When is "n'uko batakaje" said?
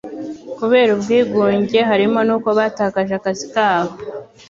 2.27-3.13